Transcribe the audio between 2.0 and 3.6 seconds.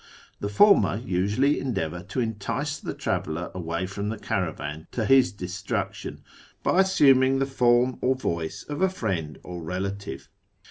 to entice the traveller